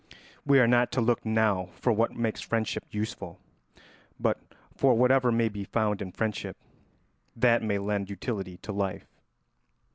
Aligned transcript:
We 0.47 0.59
are 0.59 0.65
not 0.67 0.91
to 0.93 0.99
look 0.99 1.23
now 1.23 1.69
for 1.79 1.93
what 1.93 2.15
makes 2.15 2.41
friendship 2.41 2.85
useful, 2.89 3.37
but 4.19 4.39
for 4.75 4.95
whatever 4.95 5.31
may 5.31 5.47
be 5.47 5.63
found 5.63 6.01
in 6.01 6.11
friendship 6.11 6.57
that 7.35 7.61
may 7.61 7.77
lend 7.77 8.09
utility 8.09 8.57
to 8.63 8.71
life. 8.71 9.05